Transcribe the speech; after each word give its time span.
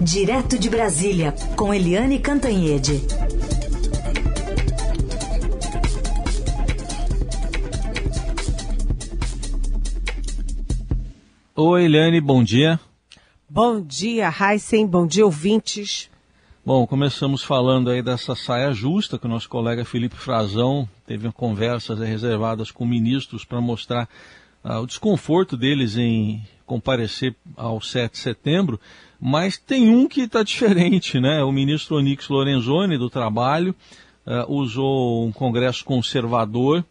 Direto 0.00 0.58
de 0.58 0.68
Brasília, 0.68 1.32
com 1.56 1.72
Eliane 1.72 2.18
Cantanhede. 2.18 3.02
Oi, 11.54 11.84
Eliane, 11.84 12.20
bom 12.20 12.44
dia. 12.44 12.78
Bom 13.48 13.80
dia, 13.80 14.28
Heisen, 14.28 14.86
bom 14.86 15.06
dia, 15.06 15.24
ouvintes. 15.24 16.10
Bom, 16.64 16.86
começamos 16.86 17.42
falando 17.42 17.90
aí 17.90 18.02
dessa 18.02 18.34
saia 18.34 18.72
justa 18.72 19.18
que 19.18 19.26
o 19.26 19.30
nosso 19.30 19.48
colega 19.48 19.84
Felipe 19.84 20.16
Frazão 20.16 20.86
teve 21.06 21.32
conversas 21.32 21.98
reservadas 21.98 22.70
com 22.70 22.84
ministros 22.84 23.44
para 23.44 23.60
mostrar 23.60 24.08
uh, 24.62 24.80
o 24.80 24.86
desconforto 24.86 25.56
deles 25.56 25.96
em 25.96 26.46
comparecer 26.66 27.34
ao 27.56 27.80
7 27.80 28.12
de 28.12 28.18
setembro, 28.18 28.80
mas 29.20 29.56
tem 29.56 29.88
um 29.88 30.06
que 30.06 30.22
está 30.22 30.42
diferente, 30.42 31.20
né? 31.20 31.42
O 31.42 31.52
ministro 31.52 31.96
Onix 31.96 32.28
Lorenzoni, 32.28 32.98
do 32.98 33.08
Trabalho, 33.08 33.74
uh, 34.26 34.52
usou 34.52 35.26
um 35.26 35.32
congresso 35.32 35.84
conservador 35.84 36.84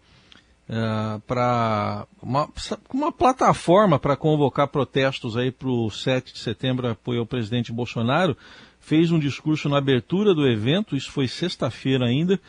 uh, 0.69 1.19
para 1.27 2.07
uma, 2.21 2.49
uma, 2.93 3.11
plataforma 3.11 3.99
para 3.99 4.15
convocar 4.15 4.67
protestos 4.67 5.37
aí 5.37 5.51
para 5.51 5.69
o 5.69 5.91
7 5.91 6.33
de 6.33 6.39
setembro, 6.39 6.89
apoio 6.89 7.19
ao 7.19 7.25
presidente 7.25 7.71
Bolsonaro, 7.71 8.35
fez 8.79 9.11
um 9.11 9.19
discurso 9.19 9.67
na 9.67 9.77
abertura 9.77 10.33
do 10.33 10.47
evento, 10.47 10.95
isso 10.95 11.11
foi 11.11 11.27
sexta-feira 11.27 12.05
ainda, 12.05 12.39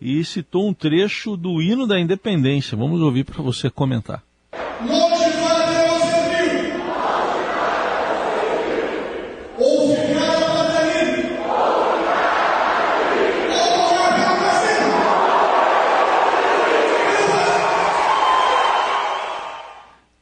e 0.00 0.22
citou 0.24 0.68
um 0.68 0.74
trecho 0.74 1.36
do 1.36 1.62
hino 1.62 1.86
da 1.86 1.98
independência. 1.98 2.76
Vamos 2.76 3.00
ouvir 3.00 3.24
para 3.24 3.42
você 3.42 3.70
comentar. 3.70 4.22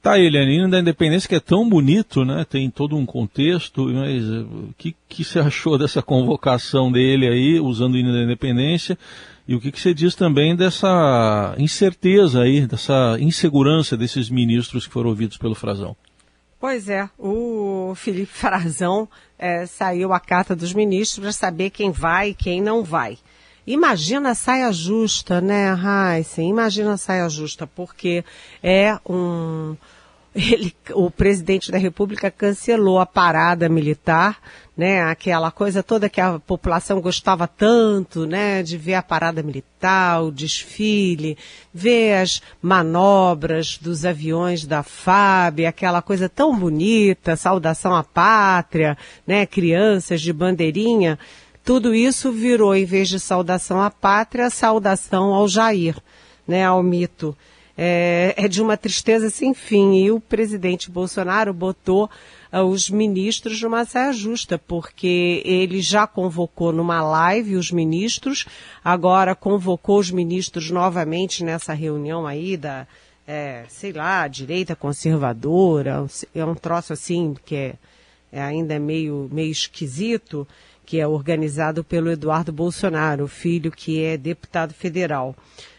Tá, 0.05 0.19
Eliane, 0.19 0.71
da 0.71 0.81
independência 0.81 1.27
que 1.27 1.35
é 1.35 1.41
tão 1.41 1.67
bonito, 1.67 2.27
né? 2.27 2.45
Tem 2.45 2.69
todo 2.69 2.95
um 2.95 3.07
contexto, 3.07 3.87
mas 3.87 4.23
eh, 4.23 4.41
o 4.41 4.75
que, 4.77 4.95
que 5.09 5.25
você 5.25 5.39
achou 5.41 5.79
dessa 5.79 6.03
convocação 6.03 6.93
dele 6.93 7.27
aí, 7.27 7.59
usando 7.59 7.95
o 7.95 7.97
hino 7.97 8.13
da 8.13 8.23
independência? 8.23 8.99
E 9.49 9.55
o 9.55 9.61
que, 9.63 9.73
que 9.73 9.81
você 9.81 9.95
diz 9.95 10.15
também 10.15 10.55
dessa 10.55 11.55
incerteza 11.57 12.43
aí, 12.43 12.67
dessa 12.67 13.17
insegurança 13.19 13.97
desses 13.97 14.29
ministros 14.29 14.87
que 14.87 14.93
foram 14.93 15.09
ouvidos 15.09 15.39
pelo 15.39 15.55
Frazão? 15.55 15.97
Pois 16.61 16.91
é, 16.91 17.09
o 17.19 17.95
Felipe 17.97 18.27
Frazão 18.31 19.09
é, 19.39 19.65
saiu 19.65 20.13
a 20.13 20.21
carta 20.21 20.55
dos 20.55 20.75
ministros 20.75 21.23
para 21.23 21.33
saber 21.33 21.71
quem 21.71 21.91
vai 21.91 22.29
e 22.29 22.35
quem 22.35 22.61
não 22.61 22.85
vai. 22.85 23.17
Imagina 23.67 24.31
a 24.31 24.35
saia 24.35 24.71
justa, 24.73 25.41
né, 25.41 25.75
Heisen? 25.75 26.51
Imagina 26.51 26.95
a 26.95 26.97
saia 26.99 27.29
justa, 27.29 27.67
porque 27.67 28.25
é 28.63 28.99
um, 29.09 29.75
ele, 30.35 30.75
o 30.93 31.11
presidente 31.11 31.71
da 31.71 31.79
República 31.79 32.31
cancelou 32.31 32.99
a 32.99 33.07
parada 33.07 33.69
militar, 33.69 34.39
né? 34.77 35.03
Aquela 35.05 35.51
coisa 35.53 35.83
toda 35.83 36.09
que 36.09 36.21
a 36.21 36.41
população 36.41 37.01
gostava 37.01 37.47
tanto, 37.47 38.27
né? 38.27 38.63
De 38.63 38.77
ver 38.77 38.95
a 38.95 39.03
parada 39.03 39.43
militar, 39.43 40.23
o 40.25 40.33
desfile, 40.33 41.39
ver 41.73 42.17
as 42.21 42.43
manobras 42.61 43.79
dos 43.79 44.05
aviões 44.05 44.67
da 44.67 44.83
FAB, 44.83 45.67
aquela 45.67 46.03
coisa 46.03 46.29
tão 46.29 46.59
bonita, 46.59 47.37
saudação 47.37 47.95
à 47.95 48.03
pátria, 48.03 48.99
né? 49.25 49.47
Crianças 49.47 50.21
de 50.21 50.33
bandeirinha. 50.33 51.19
Tudo 51.65 51.95
isso 51.95 52.31
virou, 52.31 52.75
em 52.75 52.85
vez 52.85 53.09
de 53.09 53.19
saudação 53.19 53.81
à 53.81 53.91
pátria, 53.91 54.51
saudação 54.51 55.33
ao 55.33 55.49
Jair, 55.49 55.97
né? 56.47 56.65
Ao 56.65 56.83
mito 56.83 57.35
é, 57.77 58.35
é 58.37 58.49
de 58.49 58.63
uma 58.63 58.77
tristeza 58.77 59.31
sem 59.31 59.55
fim. 59.55 59.95
E 59.95 60.11
o 60.11 60.21
presidente 60.21 60.91
Bolsonaro 60.91 61.53
botou 61.53 62.09
uh, 62.53 62.61
os 62.63 62.89
ministros 62.89 63.61
numa 63.63 63.85
saia 63.85 64.13
justa, 64.13 64.59
porque 64.59 65.43
ele 65.45 65.81
já 65.81 66.07
convocou 66.07 66.73
numa 66.73 67.03
live 67.03 67.57
os 67.57 67.71
ministros, 67.71 68.47
agora 68.85 69.35
convocou 69.35 69.99
os 69.99 70.11
ministros 70.11 70.71
novamente 70.71 71.43
nessa 71.43 71.73
reunião 71.73 72.27
aí 72.27 72.57
da, 72.57 72.87
é, 73.27 73.65
sei 73.69 73.93
lá, 73.93 74.29
direita 74.29 74.77
conservadora, 74.77 76.07
é 76.35 76.45
um 76.45 76.55
troço 76.55 76.93
assim 76.93 77.35
que 77.45 77.57
é, 77.57 77.75
é 78.31 78.43
ainda 78.43 78.79
meio, 78.79 79.29
meio 79.33 79.51
esquisito, 79.51 80.47
que 80.85 81.01
é 81.01 81.07
organizado 81.07 81.83
pelo 81.83 82.11
Eduardo 82.11 82.53
Bolsonaro, 82.53 83.27
filho 83.27 83.71
que 83.71 84.03
é 84.03 84.17
deputado 84.17 84.75
federal. 84.75 85.35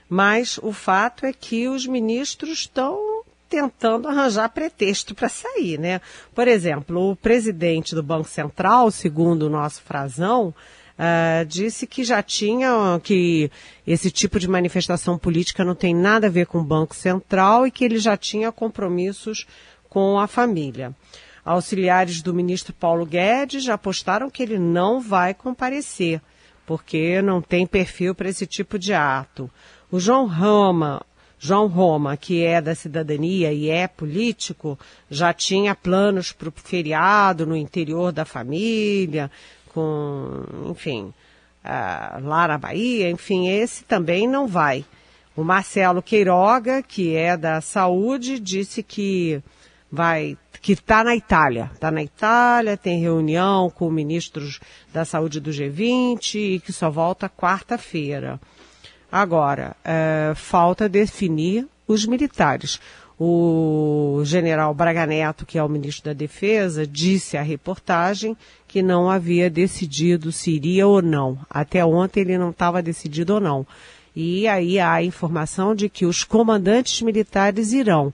Mas 0.09 0.59
o 0.61 0.71
fato 0.71 1.25
é 1.25 1.33
que 1.33 1.67
os 1.67 1.87
ministros 1.87 2.59
estão 2.59 3.23
tentando 3.49 4.07
arranjar 4.07 4.49
pretexto 4.49 5.13
para 5.15 5.29
sair, 5.29 5.79
né? 5.79 6.01
Por 6.33 6.47
exemplo, 6.47 7.11
o 7.11 7.15
presidente 7.15 7.95
do 7.95 8.03
Banco 8.03 8.27
Central, 8.27 8.91
segundo 8.91 9.43
o 9.43 9.49
nosso 9.49 9.81
Frazão, 9.81 10.53
uh, 10.99 11.45
disse 11.45 11.85
que 11.85 12.03
já 12.03 12.21
tinha, 12.21 12.99
que 13.03 13.51
esse 13.85 14.09
tipo 14.09 14.39
de 14.39 14.47
manifestação 14.47 15.17
política 15.17 15.63
não 15.63 15.75
tem 15.75 15.93
nada 15.93 16.27
a 16.27 16.29
ver 16.29 16.47
com 16.47 16.59
o 16.59 16.63
Banco 16.63 16.95
Central 16.95 17.67
e 17.67 17.71
que 17.71 17.85
ele 17.85 17.99
já 17.99 18.17
tinha 18.17 18.51
compromissos 18.51 19.45
com 19.89 20.19
a 20.19 20.27
família. 20.27 20.93
Auxiliares 21.45 22.23
do 22.23 22.33
ministro 22.33 22.73
Paulo 22.73 23.05
Guedes 23.05 23.63
já 23.63 23.75
apostaram 23.75 24.31
que 24.31 24.41
ele 24.41 24.57
não 24.57 24.99
vai 24.99 25.31
comparecer, 25.31 26.19
porque 26.65 27.21
não 27.21 27.39
tem 27.39 27.67
perfil 27.67 28.15
para 28.15 28.27
esse 28.27 28.47
tipo 28.47 28.79
de 28.79 28.95
ato. 28.95 29.49
O 29.91 29.99
João 29.99 30.27
Roma, 30.27 31.05
João 31.37 31.67
Roma, 31.67 32.17
que 32.17 32.43
é 32.43 32.59
da 32.59 32.73
cidadania 32.73 33.53
e 33.53 33.69
é 33.69 33.87
político, 33.87 34.77
já 35.07 35.31
tinha 35.31 35.75
planos 35.75 36.31
para 36.31 36.49
o 36.49 36.53
feriado 36.55 37.45
no 37.45 37.55
interior 37.55 38.11
da 38.11 38.25
família, 38.25 39.29
com, 39.71 40.43
enfim, 40.71 41.13
uh, 41.63 42.27
lá 42.27 42.47
na 42.47 42.57
Bahia, 42.57 43.11
enfim, 43.11 43.49
esse 43.49 43.83
também 43.83 44.27
não 44.27 44.47
vai. 44.47 44.83
O 45.35 45.43
Marcelo 45.43 46.01
Queiroga, 46.01 46.81
que 46.81 47.15
é 47.15 47.37
da 47.37 47.61
saúde, 47.61 48.39
disse 48.39 48.81
que 48.81 49.43
vai, 49.95 50.37
que 50.61 50.73
está 50.73 51.03
na 51.03 51.15
Itália. 51.15 51.71
Está 51.73 51.89
na 51.89 52.03
Itália, 52.03 52.77
tem 52.77 52.99
reunião 52.99 53.69
com 53.69 53.89
ministros 53.89 54.59
da 54.93 55.05
saúde 55.05 55.39
do 55.39 55.49
G20 55.49 56.35
e 56.35 56.59
que 56.59 56.71
só 56.71 56.89
volta 56.89 57.29
quarta-feira. 57.29 58.39
Agora, 59.11 59.75
é, 59.83 60.33
falta 60.35 60.89
definir 60.89 61.67
os 61.87 62.05
militares. 62.05 62.79
O 63.17 64.21
general 64.25 64.73
Braga 64.73 65.05
Neto, 65.05 65.45
que 65.45 65.57
é 65.57 65.63
o 65.63 65.69
ministro 65.69 66.05
da 66.05 66.13
Defesa, 66.13 66.85
disse 66.85 67.37
à 67.37 67.41
reportagem 67.41 68.35
que 68.67 68.81
não 68.81 69.09
havia 69.09 69.49
decidido 69.49 70.33
se 70.33 70.51
iria 70.51 70.85
ou 70.85 71.01
não. 71.01 71.39
Até 71.49 71.85
ontem 71.85 72.21
ele 72.21 72.37
não 72.37 72.49
estava 72.49 72.81
decidido 72.81 73.35
ou 73.35 73.39
não. 73.39 73.65
E 74.13 74.47
aí 74.47 74.79
há 74.79 74.93
a 74.93 75.03
informação 75.03 75.73
de 75.73 75.87
que 75.87 76.05
os 76.05 76.25
comandantes 76.25 77.01
militares 77.01 77.71
irão. 77.71 78.13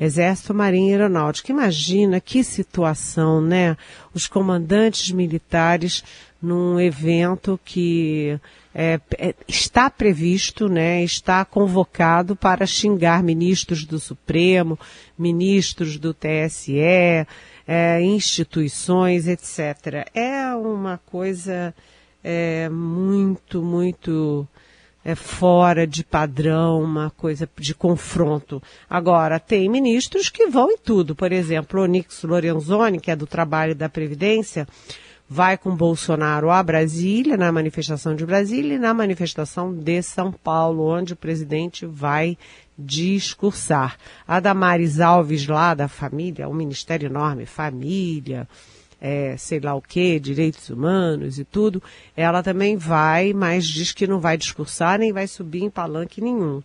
Exército, 0.00 0.54
Marinha 0.54 0.88
e 0.88 0.92
Aeronáutica. 0.92 1.52
Imagina 1.52 2.20
que 2.20 2.42
situação, 2.42 3.40
né? 3.42 3.76
Os 4.14 4.26
comandantes 4.26 5.12
militares 5.12 6.02
num 6.42 6.80
evento 6.80 7.60
que 7.62 8.40
é, 8.74 9.00
é, 9.18 9.34
está 9.46 9.90
previsto, 9.90 10.68
né, 10.68 11.02
está 11.02 11.44
convocado 11.44 12.34
para 12.34 12.66
xingar 12.66 13.22
ministros 13.22 13.84
do 13.84 13.98
Supremo, 13.98 14.78
ministros 15.18 15.98
do 15.98 16.14
TSE, 16.14 16.78
é, 17.66 18.02
instituições, 18.02 19.26
etc. 19.28 20.08
É 20.14 20.54
uma 20.54 20.98
coisa 20.98 21.74
é, 22.24 22.68
muito, 22.68 23.62
muito 23.62 24.48
é, 25.04 25.14
fora 25.14 25.86
de 25.86 26.04
padrão, 26.04 26.82
uma 26.82 27.10
coisa 27.10 27.48
de 27.58 27.74
confronto. 27.74 28.62
Agora, 28.88 29.38
tem 29.38 29.68
ministros 29.68 30.28
que 30.28 30.46
vão 30.46 30.70
em 30.70 30.76
tudo. 30.76 31.14
Por 31.14 31.32
exemplo, 31.32 31.82
Onix 31.82 32.22
Lorenzoni, 32.22 33.00
que 33.00 33.10
é 33.10 33.16
do 33.16 33.26
Trabalho 33.26 33.72
e 33.72 33.74
da 33.74 33.88
Previdência, 33.88 34.66
vai 35.28 35.56
com 35.56 35.74
Bolsonaro 35.74 36.50
a 36.50 36.62
Brasília, 36.62 37.36
na 37.36 37.52
manifestação 37.52 38.14
de 38.14 38.26
Brasília 38.26 38.74
e 38.74 38.78
na 38.78 38.92
manifestação 38.92 39.72
de 39.72 40.02
São 40.02 40.32
Paulo, 40.32 40.86
onde 40.86 41.12
o 41.12 41.16
presidente 41.16 41.86
vai 41.86 42.36
discursar. 42.76 43.96
A 44.26 44.40
Damares 44.40 45.00
Alves 45.00 45.46
lá 45.46 45.72
da 45.72 45.86
família, 45.86 46.48
um 46.48 46.54
ministério 46.54 47.06
enorme, 47.06 47.46
família, 47.46 48.48
é, 49.00 49.36
sei 49.36 49.58
lá 49.60 49.74
o 49.74 49.80
que, 49.80 50.20
direitos 50.20 50.68
humanos 50.68 51.38
e 51.38 51.44
tudo, 51.44 51.82
ela 52.16 52.42
também 52.42 52.76
vai, 52.76 53.32
mas 53.32 53.66
diz 53.66 53.92
que 53.92 54.06
não 54.06 54.20
vai 54.20 54.36
discursar 54.36 54.98
nem 54.98 55.12
vai 55.12 55.26
subir 55.26 55.62
em 55.62 55.70
palanque 55.70 56.20
nenhum. 56.20 56.62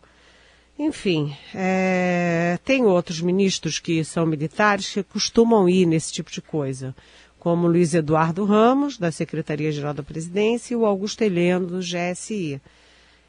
Enfim, 0.77 1.33
é, 1.53 2.59
tem 2.65 2.83
outros 2.83 3.21
ministros 3.21 3.79
que 3.79 4.03
são 4.03 4.25
militares 4.25 4.91
que 4.91 5.03
costumam 5.03 5.69
ir 5.69 5.85
nesse 5.85 6.11
tipo 6.11 6.29
de 6.29 6.41
coisa, 6.41 6.93
como 7.39 7.67
Luiz 7.67 7.93
Eduardo 7.93 8.43
Ramos, 8.43 8.97
da 8.97 9.09
Secretaria-Geral 9.09 9.93
da 9.93 10.03
Presidência, 10.03 10.73
e 10.73 10.77
o 10.77 10.85
Augusto 10.85 11.21
Heleno, 11.21 11.67
do 11.67 11.79
GSI. 11.79 12.59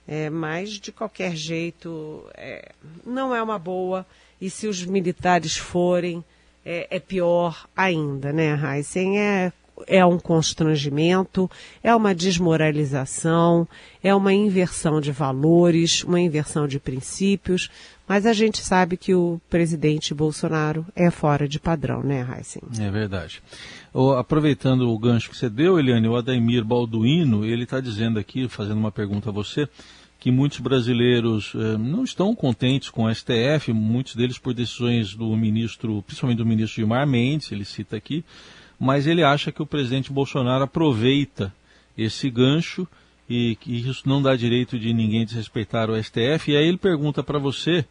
É, 0.09 0.29
mas, 0.29 0.71
de 0.71 0.91
qualquer 0.91 1.37
jeito, 1.37 2.25
é, 2.35 2.73
não 3.05 3.33
é 3.33 3.41
uma 3.41 3.59
boa, 3.59 4.05
e 4.41 4.51
se 4.51 4.67
os 4.67 4.85
militares 4.85 5.57
forem, 5.57 6.25
é, 6.67 6.97
é 6.97 6.99
pior 6.99 7.67
ainda, 7.77 8.33
né, 8.33 8.59
Heisen? 8.61 9.19
É 9.21 9.53
é 9.87 10.05
um 10.05 10.19
constrangimento, 10.19 11.51
é 11.83 11.95
uma 11.95 12.15
desmoralização, 12.15 13.69
é 14.03 14.15
uma 14.15 14.33
inversão 14.33 15.01
de 15.01 15.13
valores, 15.13 16.03
uma 16.03 16.21
inversão 16.21 16.67
de 16.67 16.79
princípios, 16.79 17.71
mas 18.09 18.25
a 18.25 18.33
gente 18.33 18.63
sabe 18.63 18.97
que 18.97 19.15
o 19.15 19.41
presidente 19.51 20.15
Bolsonaro 20.15 20.87
é 20.95 21.11
fora 21.11 21.49
de 21.49 21.59
padrão, 21.59 22.03
né, 22.03 22.27
Heisen? 22.27 22.63
É 22.79 22.91
verdade. 22.91 23.43
aproveitando 24.19 24.89
o 24.89 24.99
gancho 24.99 25.29
que 25.29 25.37
você 25.37 25.51
deu, 25.51 25.79
Eliane, 25.79 26.09
o 26.09 26.17
Ademir 26.17 26.65
Balduino, 26.65 27.45
ele 27.45 27.65
está 27.65 27.81
dizendo 27.81 28.19
aqui, 28.19 28.49
fazendo 28.49 28.79
uma 28.79 28.93
pergunta 28.93 29.29
a 29.29 29.33
você, 29.33 29.69
que 30.19 30.31
muitos 30.31 30.61
brasileiros 30.61 31.53
eh, 31.55 31.77
não 31.77 32.03
estão 32.03 32.35
contentes 32.35 32.91
com 32.91 33.05
o 33.05 33.15
STF, 33.15 33.73
muitos 33.73 34.17
deles 34.17 34.39
por 34.39 34.55
decisões 34.55 35.15
do 35.15 35.37
ministro, 35.37 36.03
principalmente 36.03 36.39
do 36.39 36.47
ministro 36.47 36.77
Gilmar 36.77 37.07
Mendes, 37.07 37.53
ele 37.53 37.65
cita 37.65 37.97
aqui, 37.97 38.25
mas 38.79 39.07
ele 39.07 39.23
acha 39.23 39.53
que 39.53 39.63
o 39.63 39.67
presidente 39.67 40.13
Bolsonaro 40.13 40.65
aproveita 40.65 41.53
esse 41.97 42.31
gancho 42.31 42.87
e 43.29 43.57
que 43.57 43.73
isso 43.73 44.09
não 44.09 44.23
dá 44.23 44.37
direito 44.37 44.79
de 44.79 44.93
ninguém 44.93 45.25
desrespeitar 45.25 45.91
o 45.91 46.03
STF. 46.03 46.51
E 46.51 46.57
aí 46.57 46.67
ele 46.67 46.77
pergunta 46.77 47.23
para 47.23 47.39
você 47.39 47.85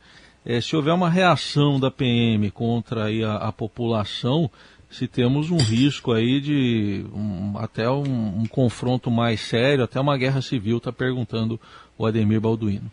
é, 0.46 0.62
se 0.62 0.76
houver 0.76 0.94
uma 0.94 1.10
reação 1.10 1.80
da 1.80 1.90
PM 1.90 2.52
contra 2.52 3.06
aí, 3.06 3.24
a, 3.24 3.36
a 3.36 3.52
população, 3.52 4.50
se 4.98 5.08
temos 5.10 5.52
um 5.52 5.58
risco 5.58 6.14
aí 6.14 6.40
de 6.40 7.06
um, 7.14 7.58
até 7.58 7.90
um, 7.90 8.40
um, 8.40 8.46
confronto 8.46 9.12
mais 9.12 9.42
sério, 9.42 9.84
até 9.84 10.00
uma 10.00 10.18
guerra 10.18 10.42
civil, 10.42 10.78
está 10.78 10.92
perguntando 10.92 11.60
o 11.98 12.06
Ademir 12.06 12.40
Balduino. 12.40 12.90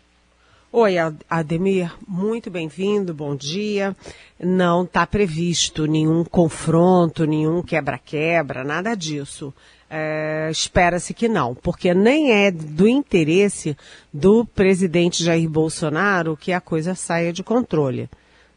Oi, 0.69 0.95
Ademir, 1.29 1.93
muito 2.05 2.51
bem-vindo, 2.51 3.13
bom 3.13 3.35
dia. 3.35 3.95
Não 4.37 4.83
está 4.83 5.07
previsto 5.07 5.85
nenhum 5.85 6.25
confronto, 6.25 7.25
nenhum 7.25 7.61
quebra-quebra, 7.61 8.65
nada 8.65 8.95
disso. 8.95 9.53
É, 9.89 10.49
Espera-se 10.51 11.13
que 11.13 11.29
não, 11.29 11.55
porque 11.55 11.93
nem 11.93 12.33
é 12.33 12.51
do 12.51 12.85
interesse 12.85 13.77
do 14.11 14.43
presidente 14.43 15.23
Jair 15.23 15.47
Bolsonaro 15.49 16.35
que 16.35 16.51
a 16.51 16.59
coisa 16.59 16.95
saia 16.95 17.31
de 17.31 17.43
controle. 17.43 18.09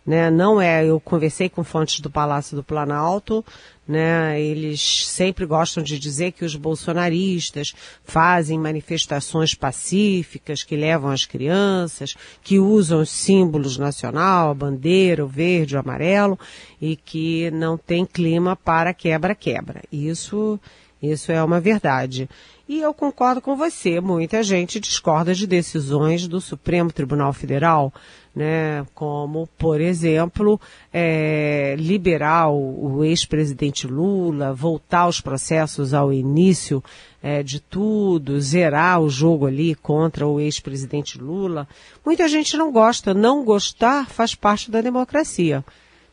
Né? 0.06 0.30
Não 0.30 0.60
é, 0.60 0.86
eu 0.86 1.00
conversei 1.00 1.48
com 1.48 1.64
fontes 1.64 2.00
do 2.00 2.08
Palácio 2.08 2.56
do 2.56 2.62
Planalto, 2.62 3.44
né? 3.86 4.40
Eles 4.40 5.06
sempre 5.06 5.46
gostam 5.46 5.82
de 5.82 5.98
dizer 5.98 6.32
que 6.32 6.44
os 6.44 6.56
bolsonaristas 6.56 7.72
fazem 8.04 8.58
manifestações 8.58 9.54
pacíficas 9.54 10.62
que 10.64 10.74
levam 10.74 11.10
as 11.10 11.24
crianças, 11.24 12.16
que 12.42 12.58
usam 12.58 13.00
os 13.00 13.10
símbolos 13.10 13.78
nacional, 13.78 14.50
a 14.50 14.54
bandeira, 14.54 15.24
o 15.24 15.28
verde, 15.28 15.76
o 15.76 15.78
amarelo, 15.78 16.38
e 16.80 16.96
que 16.96 17.50
não 17.50 17.76
tem 17.76 18.04
clima 18.04 18.56
para 18.56 18.94
quebra-quebra. 18.94 19.82
Isso, 19.92 20.58
isso 21.02 21.32
é 21.32 21.42
uma 21.42 21.60
verdade. 21.60 22.28
E 22.68 22.80
eu 22.80 22.92
concordo 22.92 23.40
com 23.40 23.56
você, 23.56 24.00
muita 24.00 24.42
gente 24.42 24.80
discorda 24.80 25.32
de 25.32 25.46
decisões 25.46 26.26
do 26.26 26.40
Supremo 26.40 26.92
Tribunal 26.92 27.32
Federal, 27.32 27.94
né, 28.34 28.84
como, 28.92 29.48
por 29.56 29.80
exemplo, 29.80 30.60
é, 30.92 31.76
liberar 31.78 32.48
o, 32.48 32.96
o 32.96 33.04
ex-presidente 33.04 33.86
Lula, 33.86 34.52
voltar 34.52 35.06
os 35.06 35.20
processos 35.20 35.94
ao 35.94 36.12
início 36.12 36.82
é, 37.22 37.42
de 37.42 37.60
tudo, 37.60 38.40
zerar 38.40 39.00
o 39.00 39.08
jogo 39.08 39.46
ali 39.46 39.74
contra 39.76 40.26
o 40.26 40.40
ex-presidente 40.40 41.18
Lula. 41.18 41.68
Muita 42.04 42.28
gente 42.28 42.56
não 42.56 42.70
gosta. 42.70 43.14
Não 43.14 43.44
gostar 43.44 44.08
faz 44.08 44.34
parte 44.34 44.70
da 44.70 44.80
democracia. 44.80 45.64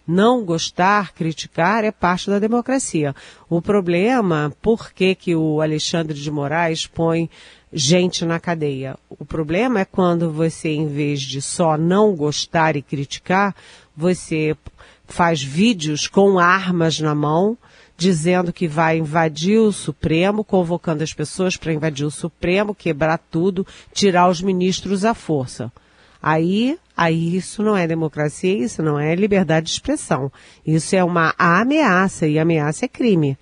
Não 0.06 0.44
gostar, 0.44 1.14
criticar 1.14 1.86
é 1.86 1.92
parte 1.92 2.30
da 2.30 2.38
democracia. 2.38 3.16
O 3.50 3.62
problema, 3.62 4.52
por 4.62 4.92
que, 4.92 5.16
que 5.16 5.34
o 5.34 5.62
Alexandre 5.62 6.20
de 6.20 6.30
Moraes 6.30 6.86
põe 6.86 7.30
gente 7.72 8.26
na 8.26 8.38
cadeia? 8.38 8.98
O 9.10 9.24
problema 9.24 9.80
é 9.80 9.86
quando 9.86 10.30
você, 10.30 10.70
em 10.70 10.88
vez 10.88 11.22
de 11.22 11.42
só 11.42 11.78
não 11.78 12.14
gostar 12.16 12.76
e 12.76 12.82
criticar, 12.82 13.56
você 13.96 14.58
faz 15.08 15.42
vídeos 15.42 16.08
com 16.08 16.38
armas 16.38 17.00
na 17.00 17.16
mão, 17.16 17.58
dizendo 17.96 18.52
que 18.52 18.68
vai 18.68 18.98
invadir 18.98 19.60
o 19.60 19.72
Supremo, 19.72 20.44
convocando 20.44 21.04
as 21.04 21.14
pessoas 21.14 21.56
para 21.56 21.72
invadir 21.72 22.06
o 22.06 22.12
Supremo, 22.12 22.76
quebrar 22.76 23.18
tudo, 23.18 23.66
tirar 23.94 24.30
os 24.30 24.42
ministros 24.42 25.06
à 25.06 25.14
força. 25.14 25.72
Aí, 26.22 26.78
aí 26.96 27.36
isso 27.36 27.64
não 27.64 27.76
é 27.76 27.88
democracia, 27.88 28.54
isso 28.54 28.82
não 28.82 29.00
é 29.00 29.16
liberdade 29.16 29.68
de 29.68 29.72
expressão. 29.74 30.32
Isso 30.66 30.96
é 30.96 31.04
uma 31.04 31.34
ameaça 31.38 32.28
e 32.28 32.40
ameaça 32.40 32.86
é 32.86 32.88
crime, 32.88 33.38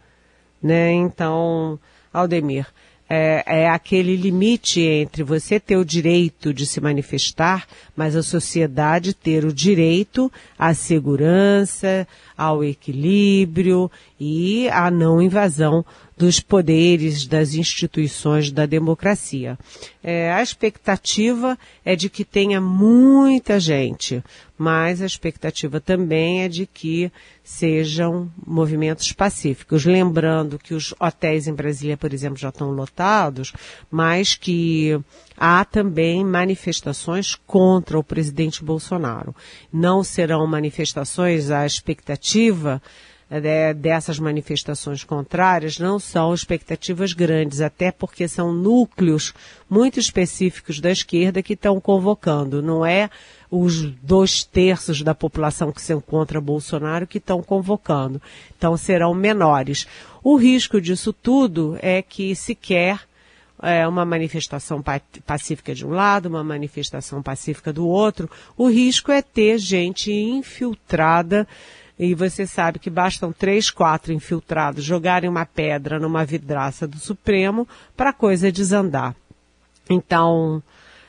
né? 0.62 0.92
Então, 0.92 1.80
Aldemir, 2.13 2.68
é, 3.13 3.44
é, 3.45 3.69
aquele 3.69 4.15
limite 4.15 4.80
entre 4.80 5.21
você 5.21 5.59
ter 5.59 5.75
o 5.75 5.83
direito 5.83 6.53
de 6.53 6.65
se 6.65 6.80
manifestar, 6.80 7.68
mas 7.94 8.15
a 8.15 8.24
sociedade 8.24 9.13
ter 9.13 9.44
o 9.44 9.51
direito 9.51 10.31
à 10.57 10.74
segurança, 10.74 12.07
ao 12.38 12.63
equilíbrio 12.63 13.92
e 14.18 14.69
à 14.69 14.89
não 14.89 15.21
invasão 15.21 15.86
dos 16.21 16.39
poderes 16.39 17.25
das 17.25 17.56
instituições 17.56 18.51
da 18.51 18.68
democracia. 18.68 19.57
É, 20.03 20.31
a 20.31 20.44
expectativa 20.44 21.57
é 21.83 21.95
de 21.95 22.12
que 22.12 22.23
tenha 22.23 22.62
muita 22.62 23.59
gente, 23.59 24.23
mas 24.56 25.01
a 25.01 25.06
expectativa 25.07 25.81
também 25.81 26.44
é 26.44 26.47
de 26.47 26.68
que 26.68 27.12
sejam 27.44 28.31
movimentos 28.45 29.12
pacíficos. 29.12 29.83
Lembrando 29.83 30.59
que 30.59 30.75
os 30.75 30.94
hotéis 31.00 31.47
em 31.47 31.56
Brasília, 31.56 31.97
por 31.97 32.13
exemplo, 32.13 32.38
já 32.38 32.50
estão 32.50 32.69
lotados, 32.69 33.51
mas 33.89 34.35
que 34.35 35.01
há 35.35 35.65
também 35.65 36.24
manifestações 36.24 37.33
contra 37.47 37.97
o 37.97 38.03
presidente 38.03 38.63
Bolsonaro. 38.63 39.35
Não 39.74 40.03
serão 40.03 40.45
manifestações, 40.45 41.50
a 41.50 41.65
expectativa 41.65 42.79
é, 43.31 43.74
dessas 43.74 44.19
manifestações 44.19 45.06
contrárias 45.06 45.80
não 45.80 45.98
são 45.98 46.33
expectativas 46.33 47.13
grandes, 47.13 47.62
até 47.62 47.89
porque 47.89 48.27
são 48.27 48.51
núcleos 48.51 49.34
muito 49.70 49.98
específicos 49.98 50.82
da 50.82 50.91
esquerda 50.91 51.41
que 51.41 51.53
estão 51.53 51.79
convocando. 51.79 52.62
Não 52.62 52.86
é 52.86 53.10
os 53.50 53.86
dois 54.01 54.44
terços 54.44 55.01
da 55.01 55.15
população 55.15 55.72
que 55.72 55.82
se 55.82 55.94
encontra 55.94 56.41
Bolsonaro 56.41 57.08
que 57.08 57.20
estão 57.20 57.41
convocando. 57.41 58.22
Então 58.58 58.75
serão 58.75 59.13
menores. 59.13 59.88
O 60.22 60.36
risco 60.36 60.82
disso 60.82 61.13
tudo 61.13 61.77
é 61.82 62.01
que 62.01 62.36
se 62.36 62.53
quer 62.53 63.00
é, 63.62 63.88
uma 63.88 64.03
manifestação 64.03 64.84
pacífica 65.25 65.74
de 65.74 65.86
um 65.86 65.91
lado, 65.91 66.25
uma 66.25 66.44
manifestação 66.44 67.24
pacífica 67.24 67.72
do 67.72 67.88
outro. 67.88 68.29
O 68.58 68.67
risco 68.67 69.10
é 69.10 69.22
ter 69.22 69.58
gente 69.58 70.12
infiltrada 70.12 71.48
e 72.01 72.15
você 72.15 72.48
sabe 72.48 72.79
que 72.79 72.89
bastam 72.89 73.31
três, 73.31 73.70
quatro 73.70 74.12
infiltrados 74.12 74.84
jogarem 74.84 75.29
uma 75.29 75.46
pedra 75.46 76.00
numa 76.00 76.25
vidraça 76.25 76.88
do 76.88 76.98
Supremo 76.98 77.67
para 77.96 78.10
a 78.10 78.13
coisa 78.13 78.51
desandar. 78.51 79.15
Então, 79.88 80.63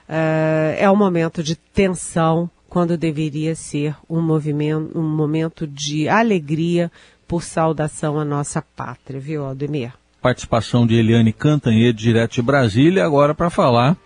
é, 0.06 0.76
é 0.80 0.90
um 0.90 0.96
momento 0.96 1.42
de 1.42 1.56
tensão 1.56 2.50
quando 2.68 2.98
deveria 2.98 3.54
ser 3.54 3.96
um, 4.08 4.20
movimento, 4.20 4.98
um 4.98 5.02
momento 5.02 5.66
de 5.66 6.10
alegria 6.10 6.92
por 7.26 7.42
saudação 7.42 8.20
à 8.20 8.24
nossa 8.24 8.60
pátria, 8.60 9.18
viu, 9.18 9.46
Aldemir? 9.46 9.94
Participação 10.20 10.86
de 10.86 10.96
Eliane 10.96 11.32
Cantanhede, 11.32 12.02
direto 12.02 12.34
de 12.34 12.42
Brasília, 12.42 13.02
agora 13.02 13.34
para 13.34 13.48
falar. 13.48 13.96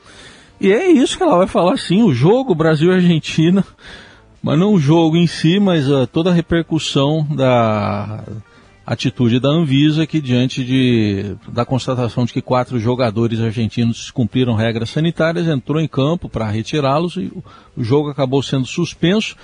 E 0.61 0.73
é 0.73 0.89
isso 0.89 1.17
que 1.17 1.25
ela 1.25 1.37
vai 1.37 1.49
falar 1.49 1.77
sim, 1.79 2.05
o 2.05 2.15
jogo 2.15 2.55
Brasil-Argentina 2.55 3.65
mas 4.43 4.59
não 4.59 4.75
o 4.75 4.79
jogo 4.79 5.17
em 5.17 5.27
si, 5.27 5.59
mas 5.59 5.89
uh, 5.89 6.07
toda 6.07 6.31
a 6.31 6.35
repercussão 6.35 7.27
da 7.31 8.25
atitude 8.87 9.41
da 9.41 9.49
Anvisa 9.49 10.07
que 10.07 10.21
diante 10.21 10.65
de, 10.65 11.35
da 11.49 11.65
constatação 11.65 12.25
de 12.25 12.33
que 12.33 12.41
quatro 12.41 12.79
jogadores 12.79 13.41
argentinos 13.41 14.13
cumpriram 14.13 14.55
regras 14.55 14.91
sanitárias, 14.91 15.49
entrou 15.49 15.81
em 15.81 15.89
campo 15.89 16.29
para 16.29 16.49
retirá-los 16.49 17.17
e 17.17 17.33
o 17.77 17.83
jogo 17.83 18.11
acabou 18.11 18.43
sendo 18.43 18.65
suspenso. 18.65 19.37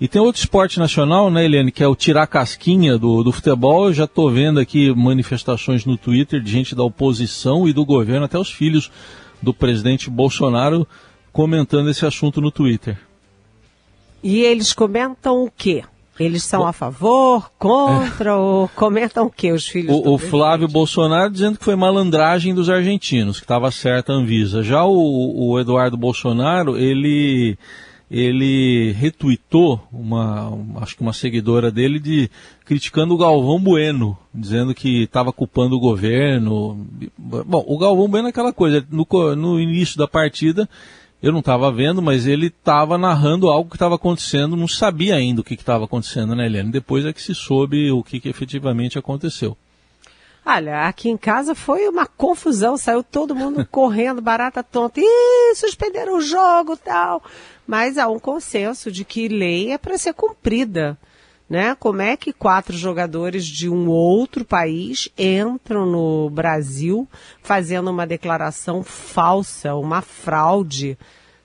E 0.00 0.08
tem 0.08 0.20
outro 0.20 0.40
esporte 0.40 0.78
nacional, 0.78 1.30
né, 1.30 1.44
Eliane, 1.44 1.72
que 1.72 1.82
é 1.82 1.88
o 1.88 1.96
tirar 1.96 2.26
casquinha 2.26 2.98
do, 2.98 3.22
do 3.22 3.32
futebol. 3.32 3.86
Eu 3.86 3.94
já 3.94 4.04
estou 4.04 4.30
vendo 4.30 4.60
aqui 4.60 4.94
manifestações 4.94 5.86
no 5.86 5.96
Twitter 5.96 6.40
de 6.40 6.50
gente 6.50 6.74
da 6.74 6.82
oposição 6.82 7.66
e 7.66 7.72
do 7.72 7.84
governo, 7.84 8.26
até 8.26 8.38
os 8.38 8.50
filhos 8.50 8.90
do 9.42 9.54
presidente 9.54 10.10
Bolsonaro 10.10 10.86
comentando 11.32 11.90
esse 11.90 12.04
assunto 12.04 12.40
no 12.40 12.50
Twitter. 12.50 12.98
E 14.22 14.40
eles 14.40 14.72
comentam 14.72 15.44
o 15.44 15.50
quê? 15.50 15.84
Eles 16.18 16.44
são 16.44 16.66
a 16.66 16.72
favor, 16.72 17.50
contra, 17.58 18.30
é. 18.30 18.34
ou 18.34 18.68
comentam 18.68 19.26
o 19.26 19.30
que 19.30 19.52
os 19.52 19.68
filhos 19.68 19.94
O, 19.94 20.14
o 20.14 20.18
Flávio 20.18 20.66
Bolsonaro 20.66 21.30
dizendo 21.30 21.58
que 21.58 21.64
foi 21.64 21.76
malandragem 21.76 22.54
dos 22.54 22.70
argentinos, 22.70 23.38
que 23.38 23.44
estava 23.44 23.70
certa 23.70 24.12
a 24.12 24.16
Anvisa. 24.16 24.62
Já 24.62 24.82
o, 24.84 25.50
o 25.50 25.60
Eduardo 25.60 25.96
Bolsonaro, 25.96 26.78
ele 26.78 27.58
ele 28.10 28.92
retuitou 28.92 29.82
uma, 29.92 30.56
acho 30.76 30.96
que 30.96 31.02
uma 31.02 31.12
seguidora 31.12 31.72
dele 31.72 31.98
de 31.98 32.30
criticando 32.64 33.12
o 33.14 33.18
Galvão 33.18 33.60
Bueno, 33.60 34.16
dizendo 34.32 34.72
que 34.72 35.02
estava 35.02 35.32
culpando 35.32 35.76
o 35.76 35.80
governo. 35.80 36.86
Bom, 37.18 37.64
o 37.66 37.76
Galvão 37.76 38.08
Bueno 38.08 38.28
é 38.28 38.30
aquela 38.30 38.52
coisa, 38.52 38.86
no, 38.90 39.04
no 39.34 39.60
início 39.60 39.98
da 39.98 40.06
partida 40.06 40.68
eu 41.22 41.32
não 41.32 41.40
estava 41.40 41.72
vendo, 41.72 42.02
mas 42.02 42.26
ele 42.26 42.48
estava 42.48 42.98
narrando 42.98 43.48
algo 43.48 43.70
que 43.70 43.76
estava 43.76 43.94
acontecendo, 43.94 44.56
não 44.56 44.68
sabia 44.68 45.16
ainda 45.16 45.40
o 45.40 45.44
que 45.44 45.54
estava 45.54 45.84
acontecendo, 45.84 46.34
né, 46.34 46.46
Helene? 46.46 46.70
Depois 46.70 47.04
é 47.04 47.12
que 47.12 47.22
se 47.22 47.34
soube 47.34 47.90
o 47.90 48.02
que, 48.02 48.20
que 48.20 48.28
efetivamente 48.28 48.98
aconteceu. 48.98 49.56
Olha, 50.44 50.86
aqui 50.86 51.08
em 51.08 51.16
casa 51.16 51.56
foi 51.56 51.88
uma 51.88 52.06
confusão, 52.06 52.76
saiu 52.76 53.02
todo 53.02 53.34
mundo 53.34 53.66
correndo, 53.68 54.22
barata 54.22 54.62
tonta, 54.62 55.00
Ih, 55.00 55.54
suspenderam 55.56 56.18
o 56.18 56.20
jogo 56.20 56.76
tal. 56.76 57.20
Mas 57.66 57.98
há 57.98 58.06
um 58.06 58.20
consenso 58.20 58.92
de 58.92 59.04
que 59.04 59.26
lei 59.26 59.72
é 59.72 59.78
para 59.78 59.98
ser 59.98 60.14
cumprida. 60.14 60.96
Né? 61.48 61.76
Como 61.76 62.02
é 62.02 62.16
que 62.16 62.32
quatro 62.32 62.76
jogadores 62.76 63.46
de 63.46 63.68
um 63.68 63.88
outro 63.88 64.44
país 64.44 65.08
entram 65.16 65.86
no 65.86 66.28
Brasil 66.28 67.08
fazendo 67.40 67.88
uma 67.88 68.04
declaração 68.04 68.82
falsa, 68.82 69.76
uma 69.76 70.02
fraude, 70.02 70.98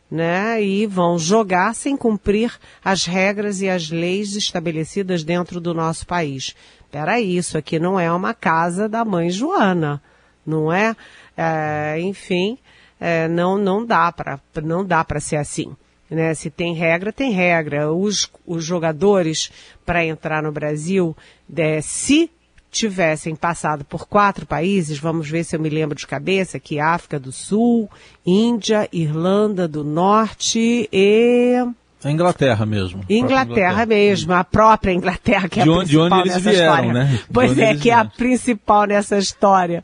né? 0.10 0.62
E 0.62 0.86
vão 0.86 1.18
jogar 1.18 1.74
sem 1.74 1.96
cumprir 1.96 2.52
as 2.84 3.06
regras 3.06 3.62
e 3.62 3.70
as 3.70 3.90
leis 3.90 4.36
estabelecidas 4.36 5.24
dentro 5.24 5.62
do 5.62 5.74
nosso 5.74 6.06
país. 6.06 6.56
Peraí, 6.92 7.38
isso 7.38 7.58
aqui 7.58 7.80
não 7.80 7.98
é 7.98 8.12
uma 8.12 8.34
casa 8.34 8.90
da 8.90 9.06
mãe 9.06 9.30
Joana, 9.30 10.02
não 10.46 10.74
é? 10.74 10.94
é 11.38 11.98
enfim, 12.02 12.58
é, 13.00 13.30
não 13.30 13.58
não 13.58 13.86
dá 13.86 14.12
para 14.12 14.40
não 14.62 14.84
dá 14.84 15.04
para 15.04 15.22
ser 15.22 15.38
assim. 15.38 15.74
Né? 16.12 16.34
Se 16.34 16.50
tem 16.50 16.76
regra, 16.76 17.14
tem 17.14 17.32
regra. 17.32 17.92
Os, 17.92 18.30
os 18.46 18.64
jogadores, 18.64 19.50
para 19.86 20.06
entrar 20.06 20.44
no 20.44 20.52
Brasil, 20.52 21.16
é, 21.56 21.80
se 21.82 22.30
tivessem 22.70 23.36
passado 23.36 23.84
por 23.84 24.08
quatro 24.08 24.46
países, 24.46 24.98
vamos 24.98 25.30
ver 25.30 25.44
se 25.44 25.56
eu 25.56 25.60
me 25.60 25.70
lembro 25.70 25.98
de 25.98 26.08
cabeça, 26.08 26.60
que 26.60 26.80
África 26.80 27.20
do 27.20 27.32
Sul, 27.32 27.90
Índia, 28.26 28.88
Irlanda 28.92 29.68
do 29.68 29.84
Norte 29.84 30.88
e... 30.92 31.66
A 32.04 32.10
Inglaterra 32.10 32.66
mesmo. 32.66 33.04
Inglaterra, 33.08 33.44
Inglaterra, 33.44 33.86
mesmo, 33.86 34.34
a 34.34 34.44
própria 34.44 34.92
Inglaterra, 34.92 35.48
que 35.48 35.60
é 35.60 35.64
de 35.64 35.70
a 35.70 35.72
onde, 35.72 35.86
principal 35.86 36.10
de 36.10 36.14
onde 36.16 36.22
eles 36.22 36.34
nessa 36.34 36.50
vieram, 36.50 36.74
história. 36.74 36.94
Né? 36.94 37.20
Pois 37.32 37.58
é, 37.60 37.74
que 37.74 37.80
vieram. 37.82 38.00
é 38.00 38.02
a 38.02 38.06
principal 38.06 38.86
nessa 38.86 39.18
história. 39.20 39.84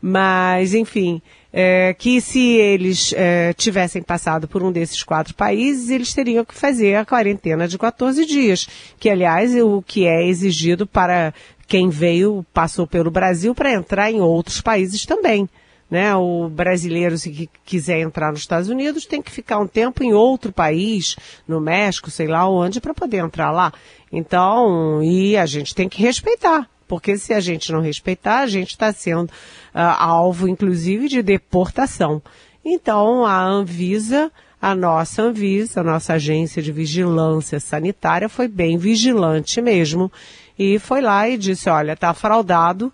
Mas, 0.00 0.74
enfim, 0.74 1.20
é, 1.52 1.94
que 1.94 2.20
se 2.20 2.52
eles 2.52 3.14
é, 3.16 3.52
tivessem 3.54 4.02
passado 4.02 4.46
por 4.46 4.62
um 4.62 4.70
desses 4.70 5.02
quatro 5.02 5.34
países, 5.34 5.90
eles 5.90 6.12
teriam 6.12 6.44
que 6.44 6.54
fazer 6.54 6.96
a 6.96 7.04
quarentena 7.04 7.66
de 7.66 7.78
14 7.78 8.26
dias, 8.26 8.68
que 8.98 9.08
aliás 9.08 9.54
é 9.54 9.62
o 9.62 9.82
que 9.82 10.06
é 10.06 10.26
exigido 10.26 10.86
para 10.86 11.32
quem 11.66 11.88
veio, 11.88 12.44
passou 12.52 12.86
pelo 12.86 13.10
Brasil 13.10 13.54
para 13.54 13.72
entrar 13.72 14.10
em 14.10 14.20
outros 14.20 14.60
países 14.60 15.04
também. 15.04 15.48
Né? 15.90 16.14
O 16.16 16.48
brasileiro, 16.48 17.16
se 17.16 17.48
quiser 17.64 18.00
entrar 18.00 18.32
nos 18.32 18.40
Estados 18.40 18.68
Unidos, 18.68 19.06
tem 19.06 19.22
que 19.22 19.30
ficar 19.30 19.58
um 19.58 19.66
tempo 19.66 20.02
em 20.02 20.12
outro 20.12 20.52
país, 20.52 21.16
no 21.46 21.60
México, 21.60 22.10
sei 22.10 22.26
lá 22.26 22.48
onde, 22.48 22.80
para 22.80 22.92
poder 22.92 23.18
entrar 23.18 23.50
lá. 23.50 23.72
Então, 24.12 25.02
e 25.02 25.36
a 25.36 25.46
gente 25.46 25.74
tem 25.74 25.88
que 25.88 26.02
respeitar. 26.02 26.68
Porque 26.86 27.18
se 27.18 27.34
a 27.34 27.40
gente 27.40 27.72
não 27.72 27.80
respeitar, 27.80 28.40
a 28.40 28.46
gente 28.46 28.70
está 28.70 28.92
sendo 28.92 29.30
uh, 29.30 29.96
alvo, 29.98 30.48
inclusive, 30.48 31.08
de 31.08 31.22
deportação. 31.22 32.22
Então, 32.64 33.24
a 33.24 33.42
Anvisa, 33.42 34.30
a 34.60 34.74
nossa 34.74 35.22
Anvisa, 35.22 35.80
a 35.80 35.84
nossa 35.84 36.14
agência 36.14 36.62
de 36.62 36.72
vigilância 36.72 37.60
sanitária, 37.60 38.28
foi 38.28 38.48
bem 38.48 38.76
vigilante 38.76 39.60
mesmo. 39.60 40.10
E 40.58 40.78
foi 40.78 41.00
lá 41.00 41.28
e 41.28 41.36
disse, 41.36 41.68
olha, 41.68 41.92
está 41.92 42.14
fraudado, 42.14 42.92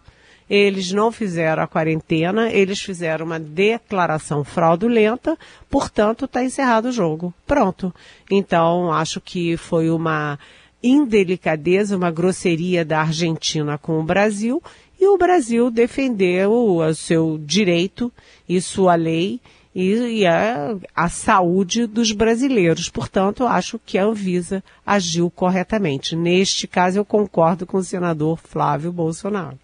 eles 0.50 0.92
não 0.92 1.10
fizeram 1.10 1.62
a 1.62 1.66
quarentena, 1.66 2.50
eles 2.50 2.80
fizeram 2.80 3.24
uma 3.24 3.40
declaração 3.40 4.44
fraudulenta, 4.44 5.38
portanto 5.70 6.26
está 6.26 6.44
encerrado 6.44 6.88
o 6.88 6.92
jogo. 6.92 7.32
Pronto. 7.46 7.94
Então, 8.30 8.92
acho 8.92 9.20
que 9.20 9.56
foi 9.56 9.88
uma 9.88 10.38
indelicadeza, 10.82 11.96
uma 11.96 12.10
grosseria 12.10 12.84
da 12.84 13.00
Argentina 13.00 13.78
com 13.78 14.00
o 14.00 14.04
Brasil, 14.04 14.62
e 15.00 15.06
o 15.06 15.18
Brasil 15.18 15.70
defendeu 15.70 16.52
o 16.52 16.94
seu 16.94 17.38
direito 17.38 18.12
e 18.48 18.60
sua 18.60 18.94
lei 18.94 19.40
e, 19.74 19.94
e 20.20 20.26
a, 20.26 20.76
a, 20.94 21.08
saúde 21.08 21.86
dos 21.86 22.12
brasileiros. 22.12 22.88
Portanto, 22.88 23.46
acho 23.46 23.80
que 23.84 23.98
a 23.98 24.04
Anvisa 24.04 24.62
agiu 24.86 25.30
corretamente. 25.30 26.14
Neste 26.14 26.66
caso, 26.66 26.98
eu 26.98 27.04
concordo 27.04 27.66
com 27.66 27.78
o 27.78 27.84
senador 27.84 28.38
Flávio 28.38 28.92
Bolsonaro. 28.92 29.58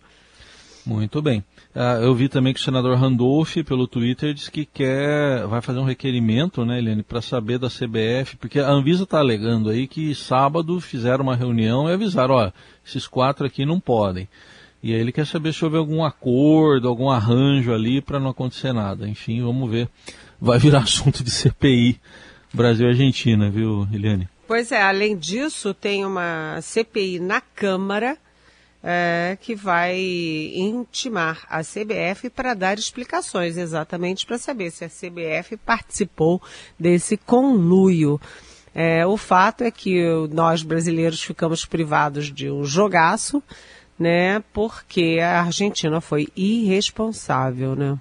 Muito 0.84 1.20
bem. 1.20 1.44
Uh, 1.74 2.02
eu 2.02 2.14
vi 2.14 2.28
também 2.28 2.52
que 2.52 2.60
o 2.60 2.62
senador 2.62 2.96
Randolph, 2.96 3.56
pelo 3.64 3.86
Twitter, 3.86 4.34
disse 4.34 4.50
que 4.50 4.64
quer, 4.64 5.46
vai 5.46 5.60
fazer 5.60 5.78
um 5.78 5.84
requerimento, 5.84 6.64
né, 6.64 6.78
Eliane, 6.78 7.02
para 7.02 7.20
saber 7.20 7.58
da 7.58 7.68
CBF, 7.68 8.36
porque 8.36 8.58
a 8.58 8.68
Anvisa 8.68 9.04
está 9.04 9.18
alegando 9.18 9.68
aí 9.68 9.86
que 9.86 10.14
sábado 10.14 10.80
fizeram 10.80 11.22
uma 11.22 11.36
reunião 11.36 11.88
e 11.88 11.92
avisaram, 11.92 12.34
ó, 12.34 12.50
esses 12.84 13.06
quatro 13.06 13.46
aqui 13.46 13.64
não 13.64 13.78
podem. 13.78 14.28
E 14.82 14.94
aí 14.94 15.00
ele 15.00 15.12
quer 15.12 15.26
saber 15.26 15.52
se 15.52 15.64
houve 15.64 15.76
algum 15.76 16.04
acordo, 16.04 16.88
algum 16.88 17.10
arranjo 17.10 17.72
ali 17.72 18.00
para 18.00 18.18
não 18.18 18.30
acontecer 18.30 18.72
nada. 18.72 19.08
Enfim, 19.08 19.42
vamos 19.42 19.68
ver. 19.70 19.88
Vai 20.40 20.58
virar 20.58 20.80
assunto 20.82 21.22
de 21.22 21.30
CPI 21.30 22.00
Brasil 22.52 22.86
e 22.86 22.90
Argentina, 22.90 23.50
viu, 23.50 23.86
Eliane? 23.92 24.28
Pois 24.46 24.72
é, 24.72 24.80
além 24.80 25.16
disso, 25.16 25.74
tem 25.74 26.04
uma 26.04 26.58
CPI 26.62 27.18
na 27.18 27.40
Câmara 27.40 28.16
é, 28.82 29.36
que 29.40 29.54
vai 29.54 29.98
intimar 30.54 31.46
a 31.48 31.60
CBF 31.60 32.30
para 32.30 32.54
dar 32.54 32.78
explicações, 32.78 33.56
exatamente 33.56 34.24
para 34.24 34.38
saber 34.38 34.70
se 34.70 34.84
a 34.84 34.88
CBF 34.88 35.56
participou 35.56 36.40
desse 36.78 37.16
conluio. 37.16 38.20
É, 38.74 39.04
o 39.06 39.16
fato 39.16 39.64
é 39.64 39.70
que 39.70 40.04
nós 40.30 40.62
brasileiros 40.62 41.22
ficamos 41.22 41.64
privados 41.64 42.32
de 42.32 42.50
um 42.50 42.64
jogaço, 42.64 43.42
né? 43.98 44.42
Porque 44.52 45.18
a 45.20 45.42
Argentina 45.42 46.00
foi 46.00 46.28
irresponsável, 46.36 47.74
né? 47.74 47.98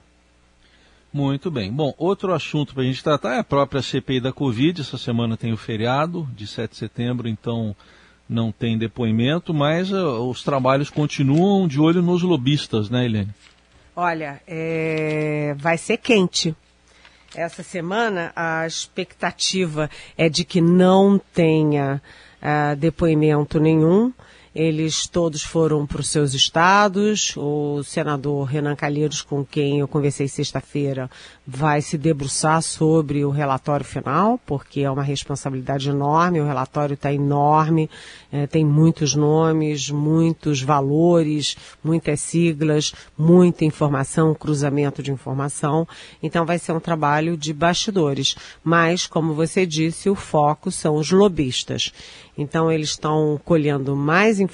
Muito 1.11 1.49
bem. 1.49 1.71
Bom, 1.71 1.95
outro 1.97 2.31
assunto 2.33 2.75
para 2.75 2.83
a 2.83 2.85
gente 2.85 3.03
tratar 3.03 3.35
é 3.35 3.39
a 3.39 3.43
própria 3.43 3.81
CPI 3.81 4.19
da 4.19 4.31
Covid. 4.31 4.81
Essa 4.81 4.99
semana 4.99 5.35
tem 5.35 5.51
o 5.51 5.57
feriado 5.57 6.27
de 6.35 6.45
7 6.45 6.71
de 6.71 6.77
setembro, 6.77 7.27
então 7.27 7.75
não 8.29 8.51
tem 8.51 8.77
depoimento, 8.77 9.53
mas 9.53 9.91
uh, 9.91 10.29
os 10.29 10.43
trabalhos 10.43 10.89
continuam 10.89 11.67
de 11.67 11.79
olho 11.79 12.01
nos 12.01 12.21
lobistas, 12.21 12.89
né, 12.89 13.05
Helene? 13.05 13.29
Olha, 13.95 14.41
é... 14.47 15.55
vai 15.57 15.77
ser 15.77 15.97
quente. 15.97 16.55
Essa 17.35 17.63
semana 17.63 18.31
a 18.35 18.65
expectativa 18.65 19.89
é 20.17 20.29
de 20.29 20.43
que 20.43 20.61
não 20.61 21.19
tenha 21.33 22.01
uh, 22.41 22.75
depoimento 22.75 23.59
nenhum. 23.59 24.13
Eles 24.59 25.05
todos 25.05 25.43
foram 25.43 25.85
para 25.85 26.01
os 26.01 26.09
seus 26.09 26.33
estados. 26.33 27.37
O 27.37 27.83
senador 27.83 28.45
Renan 28.45 28.75
Calheiros, 28.75 29.21
com 29.21 29.45
quem 29.45 29.81
eu 29.81 29.87
conversei 29.87 30.27
sexta-feira, 30.27 31.11
vai 31.45 31.79
se 31.79 31.95
debruçar 31.95 32.63
sobre 32.63 33.23
o 33.23 33.29
relatório 33.29 33.85
final, 33.85 34.39
porque 34.47 34.81
é 34.81 34.89
uma 34.89 35.03
responsabilidade 35.03 35.91
enorme. 35.91 36.41
O 36.41 36.47
relatório 36.47 36.95
está 36.95 37.13
enorme, 37.13 37.87
é, 38.31 38.47
tem 38.47 38.65
muitos 38.65 39.13
nomes, 39.13 39.91
muitos 39.91 40.59
valores, 40.59 41.55
muitas 41.83 42.19
siglas, 42.21 42.95
muita 43.15 43.63
informação, 43.63 44.33
cruzamento 44.33 45.03
de 45.03 45.11
informação. 45.11 45.87
Então 46.23 46.47
vai 46.47 46.57
ser 46.57 46.71
um 46.71 46.79
trabalho 46.79 47.37
de 47.37 47.53
bastidores. 47.53 48.35
Mas, 48.63 49.05
como 49.05 49.35
você 49.35 49.67
disse, 49.67 50.09
o 50.09 50.15
foco 50.15 50.71
são 50.71 50.95
os 50.95 51.11
lobistas. 51.11 51.93
Então, 52.37 52.71
eles 52.71 52.89
estão 52.89 53.41
colhendo 53.43 53.95
mais 53.95 54.39
informações 54.39 54.46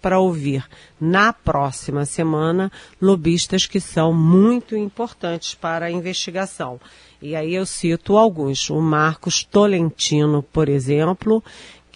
para 0.00 0.18
ouvir 0.18 0.64
na 1.00 1.32
próxima 1.32 2.04
semana 2.04 2.70
lobistas 3.00 3.66
que 3.66 3.80
são 3.80 4.12
muito 4.12 4.76
importantes 4.76 5.54
para 5.54 5.86
a 5.86 5.90
investigação. 5.90 6.80
E 7.20 7.34
aí 7.34 7.54
eu 7.54 7.64
cito 7.64 8.16
alguns. 8.16 8.68
O 8.70 8.80
Marcos 8.80 9.42
Tolentino, 9.42 10.42
por 10.42 10.68
exemplo, 10.68 11.42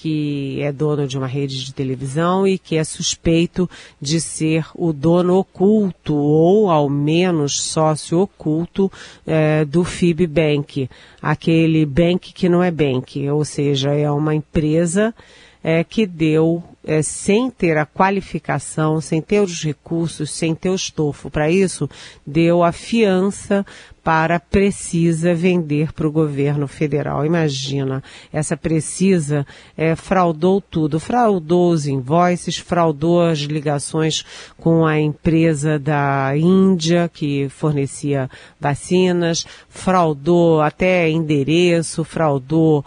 que 0.01 0.59
é 0.63 0.73
dono 0.73 1.07
de 1.07 1.19
uma 1.19 1.27
rede 1.27 1.63
de 1.63 1.75
televisão 1.75 2.47
e 2.47 2.59
que 2.59 2.77
é 2.77 2.85
suspeito 2.85 3.69
de 4.01 4.19
ser 4.19 4.65
o 4.75 4.95
dono 4.95 5.37
oculto 5.37 6.15
ou 6.15 6.71
ao 6.71 6.89
menos 6.89 7.61
sócio 7.61 8.21
oculto 8.21 8.91
é, 9.27 9.63
do 9.63 9.85
FIB 9.85 10.27
Bank, 10.27 10.89
aquele 11.21 11.85
bank 11.85 12.33
que 12.33 12.49
não 12.49 12.63
é 12.63 12.71
bank, 12.71 13.29
ou 13.29 13.45
seja, 13.45 13.91
é 13.91 14.11
uma 14.11 14.35
empresa 14.35 15.15
é, 15.63 15.85
que 15.85 16.07
deu 16.07 16.63
é, 16.83 17.03
sem 17.03 17.51
ter 17.51 17.77
a 17.77 17.85
qualificação, 17.85 19.01
sem 19.01 19.21
ter 19.21 19.41
os 19.41 19.63
recursos, 19.63 20.31
sem 20.31 20.55
ter 20.55 20.71
o 20.71 20.75
estofo 20.75 21.31
para 21.31 21.51
isso, 21.51 21.89
deu 22.27 22.63
a 22.63 22.73
fiança 22.73 23.65
para 24.03 24.41
Precisa 24.41 25.35
vender 25.35 25.93
para 25.93 26.09
o 26.09 26.13
governo 26.13 26.67
federal. 26.67 27.25
Imagina, 27.25 28.03
essa 28.33 28.57
Precisa 28.57 29.47
é, 29.77 29.95
fraudou 29.95 30.61
tudo, 30.61 30.99
fraudou 30.99 31.71
os 31.71 31.87
invoices, 31.87 32.57
fraudou 32.57 33.23
as 33.23 33.41
ligações 33.41 34.25
com 34.57 34.87
a 34.87 34.99
empresa 34.99 35.79
da 35.79 36.33
Índia 36.35 37.11
que 37.13 37.49
fornecia 37.51 38.31
vacinas, 38.59 39.47
fraudou 39.69 40.63
até 40.63 41.11
endereço, 41.11 42.03
fraudou 42.03 42.85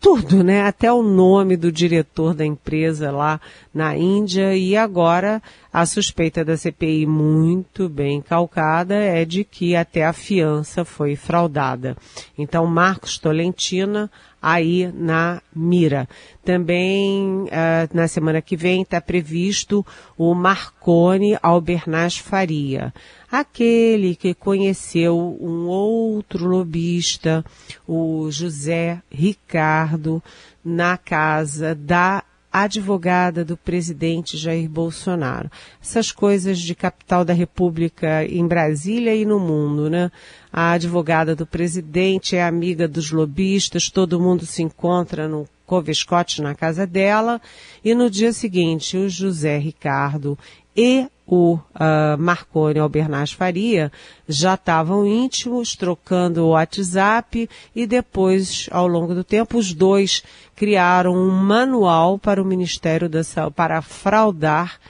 tudo, 0.00 0.42
né? 0.42 0.62
Até 0.62 0.90
o 0.90 1.02
nome 1.02 1.56
do 1.56 1.70
diretor 1.70 2.34
da 2.34 2.44
empresa 2.44 3.10
lá 3.10 3.40
na 3.72 3.96
Índia. 3.96 4.56
E 4.56 4.76
agora 4.76 5.42
a 5.72 5.86
suspeita 5.86 6.44
da 6.44 6.56
CPI 6.56 7.06
muito 7.06 7.88
bem 7.88 8.20
calcada 8.20 8.94
é 8.94 9.24
de 9.24 9.44
que 9.44 9.76
até 9.76 10.04
a 10.04 10.12
fiança 10.12 10.84
foi 10.84 11.16
fraudada. 11.16 11.96
Então, 12.36 12.66
Marcos 12.66 13.18
Tolentina 13.18 14.10
aí 14.42 14.90
na 14.92 15.42
mira. 15.54 16.08
Também 16.44 17.42
uh, 17.44 17.48
na 17.92 18.08
semana 18.08 18.40
que 18.40 18.56
vem 18.56 18.82
está 18.82 19.00
previsto 19.00 19.84
o 20.16 20.34
Marconi 20.34 21.38
Albernaz 21.42 22.16
Faria 22.16 22.92
aquele 23.30 24.16
que 24.16 24.34
conheceu 24.34 25.16
um 25.40 25.68
outro 25.68 26.46
lobista, 26.46 27.44
o 27.86 28.28
José 28.30 29.00
Ricardo, 29.10 30.22
na 30.64 30.98
casa 30.98 31.74
da 31.74 32.24
advogada 32.52 33.44
do 33.44 33.56
presidente 33.56 34.36
Jair 34.36 34.68
Bolsonaro. 34.68 35.50
Essas 35.80 36.10
coisas 36.10 36.58
de 36.58 36.74
capital 36.74 37.24
da 37.24 37.32
República 37.32 38.24
em 38.24 38.46
Brasília 38.46 39.14
e 39.14 39.24
no 39.24 39.38
mundo, 39.38 39.88
né? 39.88 40.10
A 40.52 40.72
advogada 40.72 41.36
do 41.36 41.46
presidente 41.46 42.34
é 42.34 42.42
amiga 42.42 42.88
dos 42.88 43.10
lobistas, 43.12 43.88
todo 43.88 44.20
mundo 44.20 44.44
se 44.44 44.62
encontra 44.62 45.28
no 45.28 45.46
Covescote 45.70 46.42
na 46.42 46.52
casa 46.52 46.84
dela, 46.84 47.40
e 47.84 47.94
no 47.94 48.10
dia 48.10 48.32
seguinte 48.32 48.96
o 48.96 49.08
José 49.08 49.56
Ricardo 49.56 50.36
e 50.76 51.06
o 51.24 51.54
uh, 51.54 52.18
Marconi 52.18 52.80
Albernaz 52.80 53.30
Faria 53.30 53.92
já 54.28 54.54
estavam 54.54 55.06
íntimos, 55.06 55.76
trocando 55.76 56.44
o 56.44 56.48
WhatsApp. 56.50 57.48
E 57.72 57.86
depois, 57.86 58.68
ao 58.72 58.88
longo 58.88 59.14
do 59.14 59.22
tempo, 59.22 59.58
os 59.58 59.72
dois 59.72 60.24
criaram 60.56 61.14
um 61.14 61.30
manual 61.30 62.18
para 62.18 62.42
o 62.42 62.44
Ministério 62.44 63.08
da 63.08 63.22
Saúde, 63.22 63.54
para 63.54 63.80
fraudar 63.80 64.80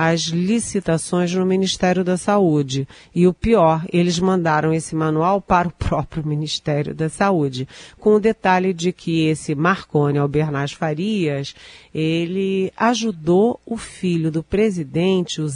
as 0.00 0.26
licitações 0.26 1.34
no 1.34 1.44
Ministério 1.44 2.04
da 2.04 2.16
Saúde. 2.16 2.86
E 3.12 3.26
o 3.26 3.34
pior, 3.34 3.84
eles 3.92 4.16
mandaram 4.20 4.72
esse 4.72 4.94
manual 4.94 5.42
para 5.42 5.66
o 5.66 5.72
próprio 5.72 6.22
Ministério 6.24 6.94
da 6.94 7.08
Saúde, 7.08 7.66
com 7.98 8.14
o 8.14 8.20
detalhe 8.20 8.72
de 8.72 8.92
que 8.92 9.26
esse 9.26 9.56
Marconi 9.56 10.16
Albernaz 10.16 10.70
Farias, 10.70 11.52
ele 11.92 12.72
ajudou 12.76 13.58
o 13.66 13.76
filho 13.76 14.30
do 14.30 14.40
presidente, 14.40 15.42
o 15.42 15.48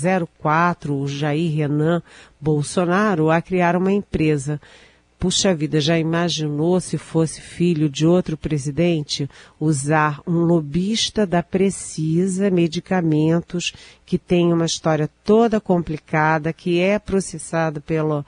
04, 0.42 0.92
o 0.92 1.06
Jair 1.06 1.54
Renan 1.54 2.02
Bolsonaro, 2.40 3.30
a 3.30 3.40
criar 3.40 3.76
uma 3.76 3.92
empresa 3.92 4.60
Puxa 5.22 5.54
vida, 5.54 5.80
já 5.80 5.96
imaginou 5.96 6.80
se 6.80 6.98
fosse 6.98 7.40
filho 7.40 7.88
de 7.88 8.04
outro 8.04 8.36
presidente 8.36 9.30
usar 9.60 10.20
um 10.26 10.40
lobista 10.40 11.24
da 11.24 11.44
Precisa 11.44 12.50
Medicamentos, 12.50 13.72
que 14.04 14.18
tem 14.18 14.52
uma 14.52 14.66
história 14.66 15.08
toda 15.22 15.60
complicada, 15.60 16.52
que 16.52 16.80
é 16.80 16.98
processado 16.98 17.80
pelo, 17.80 18.26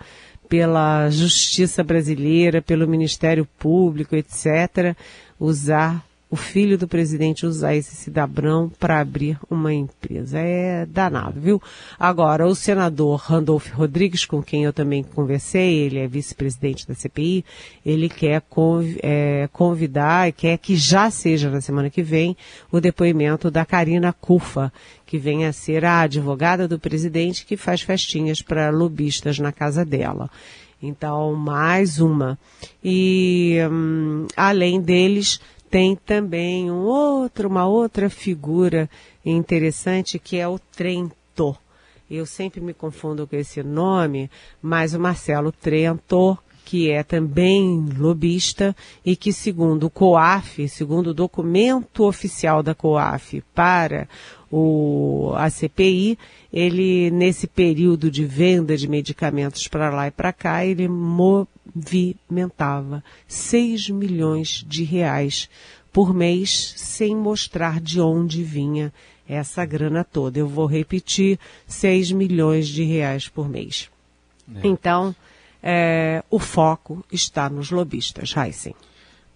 pela 0.49 1.11
Justiça 1.11 1.83
Brasileira, 1.83 2.63
pelo 2.63 2.87
Ministério 2.87 3.45
Público, 3.59 4.15
etc., 4.15 4.97
usar 5.37 6.01
o 6.35 6.37
filho 6.37 6.77
do 6.77 6.89
presidente 6.89 7.47
usar 7.47 7.77
esse 7.77 7.95
cidabrão 7.95 8.69
para 8.81 8.99
abrir 8.99 9.39
uma 9.49 9.73
empresa. 9.73 10.37
É 10.41 10.85
danado, 10.85 11.41
viu? 11.41 11.63
Agora, 11.97 12.45
o 12.45 12.57
senador 12.57 13.21
Randolph 13.21 13.71
Rodrigues, 13.71 14.25
com 14.25 14.43
quem 14.43 14.65
eu 14.65 14.73
também 14.73 15.05
conversei, 15.05 15.77
ele 15.79 16.01
é 16.01 16.09
vice-presidente 16.09 16.89
da 16.89 16.95
CPI, 16.95 17.45
ele 17.87 18.09
quer 18.09 18.43
é, 19.01 19.49
convidar, 19.53 20.33
quer 20.33 20.59
que 20.59 20.75
já 20.75 21.09
seja 21.09 21.49
na 21.49 21.61
semana 21.61 21.89
que 21.89 22.03
vem, 22.03 22.37
o 22.73 22.81
depoimento 22.81 23.49
da 23.49 23.65
Karina 23.65 24.13
Cufa, 24.13 24.73
que 25.07 25.19
vem 25.19 25.47
a 25.47 25.53
ser 25.53 25.85
a 25.85 26.01
advogada 26.01 26.67
do 26.67 26.81
presidente 26.81 27.47
que 27.47 27.57
faz 27.57 27.81
festinhas 27.81 28.43
para 28.43 28.71
lobistas 28.71 29.39
na 29.39 29.53
casa 29.53 29.85
dela. 29.85 30.29
Então, 30.83 31.33
mais 31.35 32.01
uma. 32.01 32.37
E, 32.83 33.59
hum, 33.71 34.27
além 34.37 34.81
deles, 34.81 35.41
tem 35.75 35.97
também 35.97 36.71
um 36.71 36.85
outro, 36.85 37.49
uma 37.49 37.67
outra 37.67 38.09
figura 38.09 38.89
interessante 39.27 40.21
que 40.21 40.39
é 40.39 40.47
o 40.47 40.57
Trento. 40.57 41.59
Eu 42.09 42.25
sempre 42.27 42.61
me 42.61 42.73
confundo 42.73 43.27
com 43.27 43.35
esse 43.35 43.61
nome, 43.61 44.31
mas 44.63 44.95
o 44.95 45.01
Marcelo 45.01 45.51
Trento, 45.51 46.39
que 46.65 46.93
é 46.93 47.03
também 47.03 47.89
lobista 47.99 48.75
e 49.05 49.17
que, 49.17 49.33
segundo 49.33 49.89
o 49.89 49.91
COAF, 49.91 50.69
segundo 50.69 51.09
o 51.09 51.15
documento 51.15 52.05
oficial 52.05 52.63
da 52.63 52.73
COAF 52.73 53.43
para 53.53 54.09
o, 54.53 55.33
a 55.35 55.51
CPI, 55.51 56.17
ele, 56.55 57.11
nesse 57.11 57.49
período 57.49 58.09
de 58.09 58.25
venda 58.25 58.77
de 58.77 58.87
medicamentos 58.87 59.67
para 59.67 59.91
lá 59.91 60.07
e 60.07 60.13
para 60.13 60.33
cá, 60.33 60.65
ele 60.65 60.87
movimentava 60.87 61.43
6 63.27 63.91
milhões 63.91 64.65
de 64.65 64.85
reais 64.85 65.51
por 65.93 66.15
mês, 66.15 66.75
sem 66.77 67.17
mostrar 67.17 67.81
de 67.81 68.01
onde 68.01 68.45
vinha 68.45 68.93
essa 69.29 69.65
grana 69.65 70.05
toda. 70.05 70.39
Eu 70.39 70.47
vou 70.47 70.67
repetir, 70.67 71.41
6 71.67 72.13
milhões 72.13 72.69
de 72.69 72.85
reais 72.85 73.27
por 73.27 73.49
mês. 73.49 73.91
É. 74.55 74.61
Então, 74.69 75.13
é, 75.61 76.23
o 76.31 76.39
foco 76.39 77.05
está 77.11 77.51
nos 77.51 77.73
lobistas, 77.73 78.33
Heisen. 78.37 78.77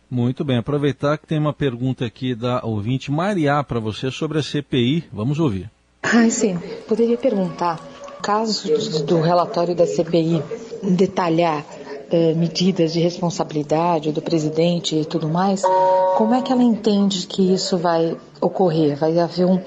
Muito 0.08 0.44
bem, 0.44 0.58
aproveitar 0.58 1.18
que 1.18 1.26
tem 1.26 1.40
uma 1.40 1.52
pergunta 1.52 2.06
aqui 2.06 2.32
da 2.32 2.64
ouvinte 2.64 3.10
Mariá 3.10 3.64
para 3.64 3.80
você 3.80 4.08
sobre 4.08 4.38
a 4.38 4.42
CPI. 4.42 5.02
Vamos 5.12 5.40
ouvir. 5.40 5.68
Ah, 6.02 6.28
sim. 6.30 6.58
Poderia 6.86 7.16
perguntar, 7.16 7.80
caso 8.22 8.68
do 9.04 9.20
relatório 9.20 9.74
da 9.74 9.86
CPI 9.86 10.42
detalhar 10.82 11.64
eh, 12.10 12.34
medidas 12.34 12.92
de 12.92 13.00
responsabilidade 13.00 14.12
do 14.12 14.22
presidente 14.22 14.96
e 14.96 15.04
tudo 15.04 15.28
mais, 15.28 15.62
como 16.16 16.34
é 16.34 16.42
que 16.42 16.52
ela 16.52 16.62
entende 16.62 17.26
que 17.26 17.52
isso 17.52 17.76
vai 17.76 18.16
ocorrer? 18.40 18.96
Vai 18.96 19.18
haver 19.18 19.44
um, 19.46 19.60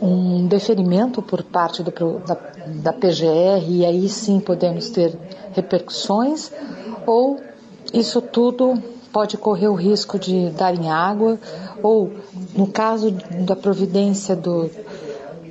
um 0.00 0.46
deferimento 0.46 1.22
por 1.22 1.42
parte 1.42 1.82
do, 1.82 1.90
da, 2.20 2.36
da 2.66 2.92
PGR 2.92 3.64
e 3.68 3.86
aí 3.86 4.08
sim 4.08 4.40
podemos 4.40 4.90
ter 4.90 5.16
repercussões? 5.52 6.50
Ou 7.06 7.40
isso 7.92 8.20
tudo 8.20 8.82
pode 9.12 9.36
correr 9.36 9.68
o 9.68 9.74
risco 9.74 10.18
de 10.18 10.50
dar 10.50 10.74
em 10.74 10.90
água, 10.90 11.38
ou 11.82 12.10
no 12.56 12.66
caso 12.66 13.10
da 13.10 13.54
providência 13.54 14.34
do, 14.34 14.70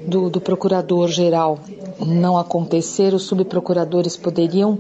do, 0.05 0.29
do 0.29 0.41
procurador-geral 0.41 1.59
não 1.99 2.37
acontecer, 2.37 3.13
os 3.13 3.23
subprocuradores 3.23 4.17
poderiam, 4.17 4.77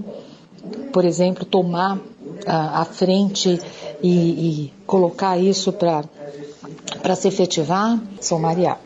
por 0.91 1.05
exemplo, 1.05 1.45
tomar 1.45 1.99
a, 2.45 2.81
a 2.81 2.85
frente 2.85 3.59
e, 4.01 4.09
e, 4.09 4.73
colocar 4.85 5.37
isso 5.37 5.71
para 5.71 7.15
se 7.15 7.27
efetivar? 7.27 8.01
Sou 8.19 8.39
Maria. 8.39 8.77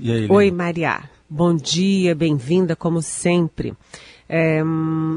Aí, 0.00 0.30
Oi, 0.30 0.50
Maria. 0.50 1.02
Bom 1.28 1.54
dia, 1.54 2.14
bem-vinda 2.14 2.74
como 2.74 3.02
sempre. 3.02 3.74
É, 4.28 4.62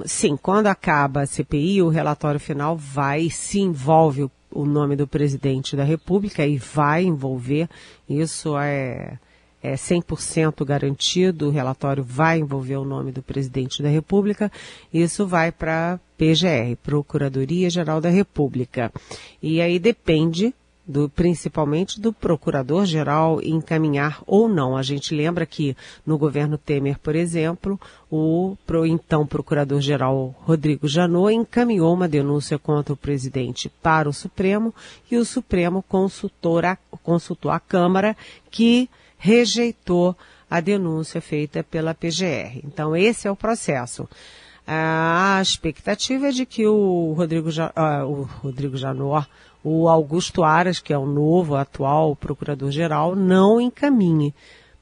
sim, 0.05 0.37
quando 0.37 0.67
acaba 0.67 1.21
a 1.21 1.25
CPI, 1.25 1.81
o 1.81 1.89
relatório 1.89 2.39
final 2.39 2.77
vai, 2.77 3.29
se 3.29 3.59
envolve 3.59 4.23
o, 4.23 4.31
o 4.51 4.65
nome 4.65 4.95
do 4.95 5.05
presidente 5.05 5.75
da 5.75 5.83
República 5.83 6.45
e 6.45 6.57
vai 6.57 7.03
envolver, 7.03 7.69
isso 8.09 8.57
é, 8.57 9.17
é 9.61 9.75
100% 9.75 10.65
garantido, 10.65 11.47
o 11.47 11.51
relatório 11.51 12.03
vai 12.03 12.39
envolver 12.39 12.77
o 12.77 12.85
nome 12.85 13.11
do 13.11 13.21
presidente 13.21 13.83
da 13.83 13.89
República, 13.89 14.51
isso 14.93 15.27
vai 15.27 15.51
para 15.51 15.99
PGR, 16.17 16.75
Procuradoria 16.81 17.69
Geral 17.69 18.01
da 18.01 18.09
República. 18.09 18.91
E 19.41 19.61
aí 19.61 19.79
depende 19.79 20.53
do, 20.85 21.07
principalmente 21.07 21.99
do 21.99 22.11
procurador-geral 22.11 23.41
encaminhar 23.41 24.21
ou 24.25 24.47
não. 24.49 24.75
A 24.75 24.83
gente 24.83 25.15
lembra 25.15 25.45
que 25.45 25.75
no 26.05 26.17
governo 26.17 26.57
Temer, 26.57 26.99
por 26.99 27.15
exemplo, 27.15 27.79
o 28.09 28.57
pro, 28.65 28.85
então 28.85 29.25
procurador-geral 29.25 30.35
Rodrigo 30.41 30.87
Janot 30.87 31.33
encaminhou 31.33 31.93
uma 31.93 32.07
denúncia 32.07 32.59
contra 32.59 32.93
o 32.93 32.97
presidente 32.97 33.69
para 33.81 34.09
o 34.09 34.13
Supremo 34.13 34.73
e 35.09 35.17
o 35.17 35.25
Supremo 35.25 35.83
consultou 35.87 36.59
a, 36.59 36.77
consultou 37.03 37.51
a 37.51 37.59
Câmara 37.59 38.17
que 38.49 38.89
rejeitou 39.21 40.17
a 40.49 40.59
denúncia 40.59 41.21
feita 41.21 41.63
pela 41.63 41.93
PGR. 41.93 42.59
Então, 42.63 42.95
esse 42.95 43.27
é 43.27 43.31
o 43.31 43.35
processo. 43.35 44.09
A 44.65 45.39
expectativa 45.39 46.29
é 46.29 46.31
de 46.31 46.43
que 46.43 46.65
o 46.65 47.13
Rodrigo, 47.13 47.49
uh, 47.49 48.05
o 48.05 48.23
Rodrigo 48.23 48.75
Janot, 48.75 49.27
o 49.63 49.87
Augusto 49.87 50.43
Aras, 50.43 50.79
que 50.79 50.91
é 50.91 50.97
o 50.97 51.05
novo, 51.05 51.55
atual 51.55 52.15
procurador-geral, 52.15 53.15
não 53.15 53.61
encaminhe. 53.61 54.33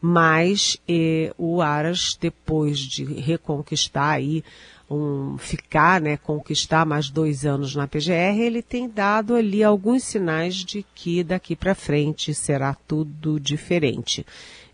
Mas 0.01 0.77
eh, 0.87 1.33
o 1.37 1.61
Aras, 1.61 2.17
depois 2.19 2.79
de 2.79 3.03
reconquistar 3.03 4.11
aí, 4.11 4.41
um, 4.89 5.37
ficar, 5.37 6.01
né, 6.01 6.17
conquistar 6.17 6.85
mais 6.85 7.09
dois 7.09 7.45
anos 7.45 7.75
na 7.75 7.87
PGR, 7.87 8.39
ele 8.39 8.61
tem 8.61 8.89
dado 8.89 9.35
ali 9.35 9.63
alguns 9.63 10.03
sinais 10.03 10.55
de 10.55 10.85
que 10.95 11.23
daqui 11.23 11.55
para 11.55 11.75
frente 11.75 12.33
será 12.33 12.75
tudo 12.87 13.39
diferente. 13.39 14.25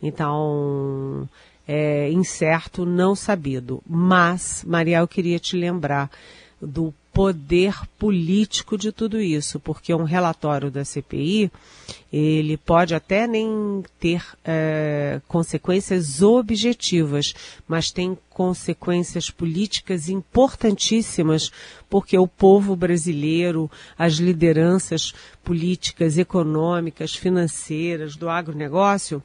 Então, 0.01 1.27
é 1.67 2.09
incerto, 2.11 2.85
não 2.85 3.15
sabido. 3.15 3.81
Mas, 3.87 4.63
Maria, 4.65 4.99
eu 4.99 5.07
queria 5.07 5.39
te 5.39 5.57
lembrar 5.57 6.09
do 6.65 6.93
poder 7.15 7.73
político 7.97 8.77
de 8.77 8.91
tudo 8.91 9.21
isso, 9.21 9.57
porque 9.57 9.93
um 9.93 10.03
relatório 10.03 10.69
da 10.69 10.83
CPI, 10.83 11.49
ele 12.11 12.57
pode 12.57 12.93
até 12.93 13.25
nem 13.25 13.81
ter 13.97 14.21
é, 14.43 15.21
consequências 15.25 16.21
objetivas, 16.21 17.33
mas 17.65 17.89
tem 17.89 18.17
consequências 18.29 19.29
políticas 19.29 20.09
importantíssimas, 20.09 21.53
porque 21.89 22.17
o 22.17 22.27
povo 22.27 22.75
brasileiro, 22.75 23.71
as 23.97 24.15
lideranças 24.15 25.13
políticas, 25.41 26.17
econômicas, 26.17 27.15
financeiras, 27.15 28.17
do 28.17 28.27
agronegócio, 28.27 29.23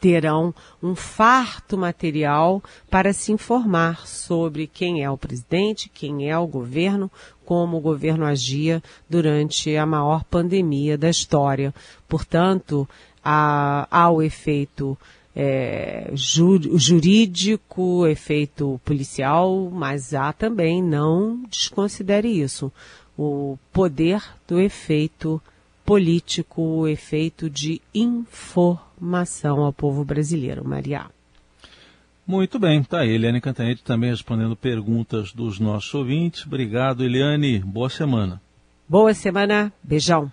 terão 0.00 0.54
um 0.82 0.94
farto 0.94 1.76
material 1.76 2.62
para 2.90 3.12
se 3.12 3.32
informar 3.32 4.06
sobre 4.06 4.66
quem 4.66 5.02
é 5.02 5.10
o 5.10 5.18
presidente, 5.18 5.90
quem 5.92 6.30
é 6.30 6.38
o 6.38 6.46
governo, 6.46 7.10
como 7.44 7.76
o 7.76 7.80
governo 7.80 8.24
agia 8.24 8.82
durante 9.08 9.76
a 9.76 9.86
maior 9.86 10.24
pandemia 10.24 10.98
da 10.98 11.08
história. 11.08 11.74
Portanto, 12.08 12.88
há, 13.24 13.86
há 13.90 14.10
o 14.10 14.22
efeito 14.22 14.98
é, 15.34 16.10
jurídico, 16.14 18.06
efeito 18.06 18.80
policial, 18.84 19.70
mas 19.70 20.14
há 20.14 20.32
também, 20.32 20.82
não 20.82 21.42
desconsidere 21.48 22.28
isso, 22.28 22.72
o 23.18 23.58
poder 23.72 24.22
do 24.46 24.60
efeito 24.60 25.40
político, 25.84 26.62
o 26.62 26.88
efeito 26.88 27.48
de 27.48 27.80
informação 27.94 28.85
ao 29.62 29.72
povo 29.72 30.04
brasileiro. 30.04 30.66
Maria. 30.66 31.06
Muito 32.26 32.58
bem, 32.58 32.82
tá 32.82 33.00
aí. 33.00 33.10
Eliane 33.10 33.40
Cantanhete 33.40 33.84
também 33.84 34.10
respondendo 34.10 34.56
perguntas 34.56 35.32
dos 35.32 35.60
nossos 35.60 35.94
ouvintes. 35.94 36.44
Obrigado, 36.44 37.04
Eliane. 37.04 37.60
Boa 37.60 37.88
semana. 37.88 38.40
Boa 38.88 39.14
semana. 39.14 39.72
Beijão. 39.82 40.32